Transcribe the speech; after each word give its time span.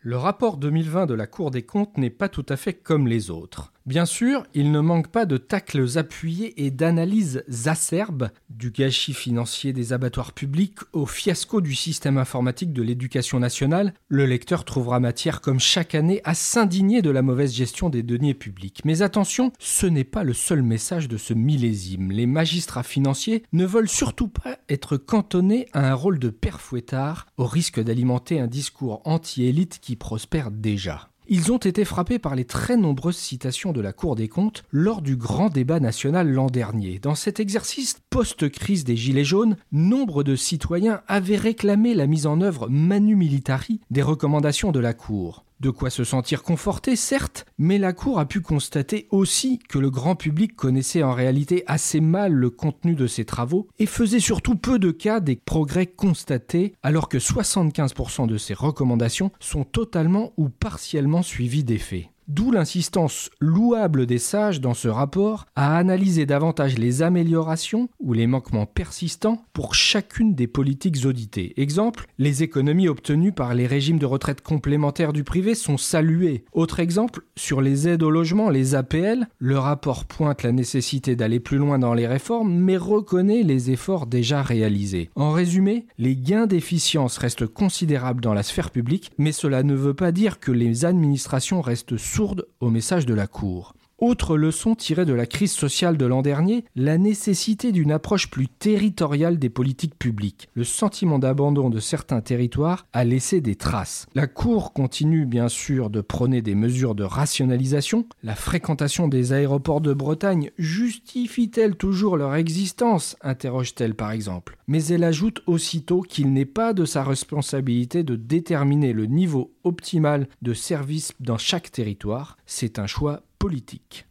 Le 0.00 0.16
rapport 0.16 0.58
2020 0.58 1.06
de 1.06 1.14
la 1.14 1.26
Cour 1.26 1.50
des 1.50 1.64
comptes 1.64 1.98
n'est 1.98 2.08
pas 2.08 2.28
tout 2.28 2.46
à 2.48 2.56
fait 2.56 2.72
comme 2.72 3.08
les 3.08 3.30
autres. 3.30 3.72
Bien 3.88 4.04
sûr, 4.04 4.44
il 4.52 4.70
ne 4.70 4.80
manque 4.80 5.08
pas 5.08 5.24
de 5.24 5.38
tacles 5.38 5.96
appuyés 5.96 6.62
et 6.62 6.70
d'analyses 6.70 7.42
acerbes, 7.64 8.28
du 8.50 8.70
gâchis 8.70 9.14
financier 9.14 9.72
des 9.72 9.94
abattoirs 9.94 10.34
publics 10.34 10.80
au 10.92 11.06
fiasco 11.06 11.62
du 11.62 11.74
système 11.74 12.18
informatique 12.18 12.74
de 12.74 12.82
l'éducation 12.82 13.40
nationale. 13.40 13.94
Le 14.08 14.26
lecteur 14.26 14.66
trouvera 14.66 15.00
matière, 15.00 15.40
comme 15.40 15.58
chaque 15.58 15.94
année, 15.94 16.20
à 16.24 16.34
s'indigner 16.34 17.00
de 17.00 17.08
la 17.08 17.22
mauvaise 17.22 17.54
gestion 17.54 17.88
des 17.88 18.02
deniers 18.02 18.34
publics. 18.34 18.82
Mais 18.84 19.00
attention, 19.00 19.54
ce 19.58 19.86
n'est 19.86 20.04
pas 20.04 20.22
le 20.22 20.34
seul 20.34 20.60
message 20.60 21.08
de 21.08 21.16
ce 21.16 21.32
millésime. 21.32 22.12
Les 22.12 22.26
magistrats 22.26 22.82
financiers 22.82 23.42
ne 23.54 23.64
veulent 23.64 23.88
surtout 23.88 24.28
pas 24.28 24.58
être 24.68 24.98
cantonnés 24.98 25.66
à 25.72 25.90
un 25.90 25.94
rôle 25.94 26.18
de 26.18 26.28
père 26.28 26.60
fouettard, 26.60 27.26
au 27.38 27.46
risque 27.46 27.80
d'alimenter 27.82 28.38
un 28.38 28.48
discours 28.48 29.00
anti-élite 29.06 29.78
qui 29.80 29.96
prospère 29.96 30.50
déjà. 30.50 31.07
Ils 31.30 31.52
ont 31.52 31.58
été 31.58 31.84
frappés 31.84 32.18
par 32.18 32.34
les 32.34 32.46
très 32.46 32.78
nombreuses 32.78 33.18
citations 33.18 33.72
de 33.72 33.82
la 33.82 33.92
Cour 33.92 34.16
des 34.16 34.28
comptes 34.28 34.64
lors 34.72 35.02
du 35.02 35.14
grand 35.14 35.50
débat 35.50 35.78
national 35.78 36.32
l'an 36.32 36.46
dernier. 36.46 37.00
Dans 37.00 37.14
cet 37.14 37.38
exercice 37.38 38.00
post-crise 38.08 38.84
des 38.84 38.96
Gilets 38.96 39.24
jaunes, 39.24 39.58
nombre 39.70 40.22
de 40.22 40.36
citoyens 40.36 41.02
avaient 41.06 41.36
réclamé 41.36 41.92
la 41.92 42.06
mise 42.06 42.26
en 42.26 42.40
œuvre 42.40 42.70
manu 42.70 43.14
militari 43.14 43.78
des 43.90 44.00
recommandations 44.00 44.72
de 44.72 44.80
la 44.80 44.94
Cour. 44.94 45.44
De 45.60 45.70
quoi 45.70 45.90
se 45.90 46.04
sentir 46.04 46.44
conforté, 46.44 46.94
certes, 46.94 47.44
mais 47.58 47.78
la 47.78 47.92
Cour 47.92 48.20
a 48.20 48.26
pu 48.26 48.40
constater 48.40 49.08
aussi 49.10 49.58
que 49.58 49.80
le 49.80 49.90
grand 49.90 50.14
public 50.14 50.54
connaissait 50.54 51.02
en 51.02 51.12
réalité 51.12 51.64
assez 51.66 52.00
mal 52.00 52.32
le 52.32 52.50
contenu 52.50 52.94
de 52.94 53.08
ses 53.08 53.24
travaux 53.24 53.66
et 53.80 53.86
faisait 53.86 54.20
surtout 54.20 54.54
peu 54.54 54.78
de 54.78 54.92
cas 54.92 55.18
des 55.18 55.34
progrès 55.34 55.86
constatés, 55.86 56.74
alors 56.84 57.08
que 57.08 57.18
75% 57.18 58.28
de 58.28 58.38
ses 58.38 58.54
recommandations 58.54 59.32
sont 59.40 59.64
totalement 59.64 60.32
ou 60.36 60.48
partiellement 60.48 61.22
suivies 61.22 61.64
d'effets. 61.64 62.10
D'où 62.28 62.50
l'insistance 62.50 63.30
louable 63.40 64.04
des 64.04 64.18
sages 64.18 64.60
dans 64.60 64.74
ce 64.74 64.88
rapport 64.88 65.46
à 65.56 65.78
analyser 65.78 66.26
davantage 66.26 66.76
les 66.76 67.00
améliorations 67.00 67.88
ou 68.00 68.12
les 68.12 68.26
manquements 68.26 68.66
persistants 68.66 69.42
pour 69.54 69.74
chacune 69.74 70.34
des 70.34 70.46
politiques 70.46 71.06
auditées. 71.06 71.54
Exemple, 71.56 72.04
les 72.18 72.42
économies 72.42 72.88
obtenues 72.88 73.32
par 73.32 73.54
les 73.54 73.66
régimes 73.66 73.98
de 73.98 74.04
retraite 74.04 74.42
complémentaires 74.42 75.14
du 75.14 75.24
privé 75.24 75.54
sont 75.54 75.78
saluées. 75.78 76.44
Autre 76.52 76.80
exemple, 76.80 77.22
sur 77.34 77.62
les 77.62 77.88
aides 77.88 78.02
au 78.02 78.10
logement, 78.10 78.50
les 78.50 78.74
APL, 78.74 79.26
le 79.38 79.58
rapport 79.58 80.04
pointe 80.04 80.42
la 80.42 80.52
nécessité 80.52 81.16
d'aller 81.16 81.40
plus 81.40 81.56
loin 81.56 81.78
dans 81.78 81.94
les 81.94 82.06
réformes, 82.06 82.52
mais 82.52 82.76
reconnaît 82.76 83.42
les 83.42 83.70
efforts 83.70 84.06
déjà 84.06 84.42
réalisés. 84.42 85.08
En 85.14 85.32
résumé, 85.32 85.86
les 85.96 86.14
gains 86.14 86.46
d'efficience 86.46 87.16
restent 87.16 87.46
considérables 87.46 88.20
dans 88.20 88.34
la 88.34 88.42
sphère 88.42 88.70
publique, 88.70 89.12
mais 89.16 89.32
cela 89.32 89.62
ne 89.62 89.74
veut 89.74 89.94
pas 89.94 90.12
dire 90.12 90.40
que 90.40 90.52
les 90.52 90.84
administrations 90.84 91.62
restent 91.62 91.96
sourde 92.18 92.48
au 92.58 92.68
message 92.68 93.06
de 93.06 93.14
la 93.14 93.28
Cour. 93.28 93.74
Autre 93.98 94.36
leçon 94.36 94.76
tirée 94.76 95.04
de 95.04 95.12
la 95.12 95.26
crise 95.26 95.50
sociale 95.50 95.96
de 95.96 96.06
l'an 96.06 96.22
dernier, 96.22 96.64
la 96.76 96.98
nécessité 96.98 97.72
d'une 97.72 97.90
approche 97.90 98.30
plus 98.30 98.46
territoriale 98.46 99.40
des 99.40 99.50
politiques 99.50 99.98
publiques. 99.98 100.48
Le 100.54 100.62
sentiment 100.62 101.18
d'abandon 101.18 101.68
de 101.68 101.80
certains 101.80 102.20
territoires 102.20 102.86
a 102.92 103.02
laissé 103.02 103.40
des 103.40 103.56
traces. 103.56 104.06
La 104.14 104.28
Cour 104.28 104.72
continue 104.72 105.26
bien 105.26 105.48
sûr 105.48 105.90
de 105.90 106.00
prôner 106.00 106.42
des 106.42 106.54
mesures 106.54 106.94
de 106.94 107.02
rationalisation. 107.02 108.06
La 108.22 108.36
fréquentation 108.36 109.08
des 109.08 109.32
aéroports 109.32 109.80
de 109.80 109.92
Bretagne 109.92 110.52
justifie-t-elle 110.58 111.74
toujours 111.74 112.16
leur 112.16 112.36
existence? 112.36 113.16
interroge-t-elle 113.20 113.96
par 113.96 114.12
exemple. 114.12 114.58
Mais 114.68 114.84
elle 114.84 115.02
ajoute 115.02 115.42
aussitôt 115.46 116.02
qu'il 116.02 116.32
n'est 116.32 116.44
pas 116.44 116.72
de 116.72 116.84
sa 116.84 117.02
responsabilité 117.02 118.04
de 118.04 118.14
déterminer 118.14 118.92
le 118.92 119.06
niveau 119.06 119.50
optimal 119.64 120.28
de 120.40 120.54
service 120.54 121.14
dans 121.18 121.38
chaque 121.38 121.72
territoire. 121.72 122.36
C'est 122.46 122.78
un 122.78 122.86
choix 122.86 123.22
politique. 123.38 124.06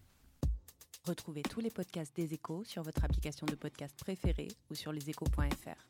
Retrouvez 1.05 1.41
tous 1.43 1.61
les 1.61 1.69
podcasts 1.69 2.15
des 2.15 2.33
échos 2.33 2.63
sur 2.65 2.83
votre 2.83 3.03
application 3.03 3.45
de 3.45 3.55
podcast 3.55 3.97
préférée 3.99 4.49
ou 4.69 4.75
sur 4.75 4.91
leséchos.fr. 4.91 5.87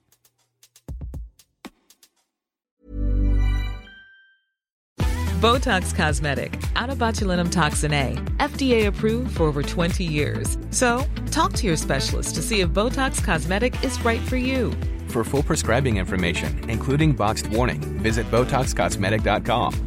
Botox 5.40 5.94
Cosmetic, 5.94 6.59
out 6.75 6.90
of 6.90 6.98
botulinum 6.98 7.52
toxin 7.52 7.94
A, 7.94 8.16
FDA 8.40 8.88
approved 8.88 9.38
for 9.38 9.44
over 9.44 9.62
20 9.62 10.04
years. 10.04 10.58
So, 10.72 11.06
talk 11.30 11.54
to 11.54 11.68
your 11.68 11.78
specialist 11.78 12.34
to 12.36 12.42
see 12.42 12.62
if 12.62 12.69
Botox 12.69 13.24
Cosmetic 13.24 13.75
is 13.84 14.04
right 14.04 14.22
for 14.22 14.38
you. 14.38 14.72
For 15.09 15.24
full 15.24 15.44
prescribing 15.44 15.98
information, 15.98 16.68
including 16.69 17.14
boxed 17.14 17.48
warning, 17.48 17.81
visit 18.02 18.25
BotoxCosmetic.com 18.31 19.87